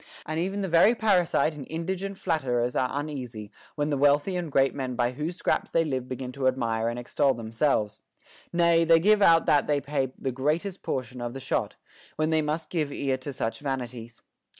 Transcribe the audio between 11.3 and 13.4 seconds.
the shot, when they must give ear to